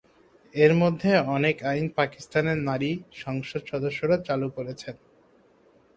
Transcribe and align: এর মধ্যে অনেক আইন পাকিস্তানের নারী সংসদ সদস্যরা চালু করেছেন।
এর 0.55 0.71
মধ্যে 0.81 1.11
অনেক 1.35 1.55
আইন 1.63 1.85
পাকিস্তানের 1.97 2.59
নারী 2.69 2.91
সংসদ 3.15 3.61
সদস্যরা 3.71 4.17
চালু 4.27 4.47
করেছেন। 4.57 4.95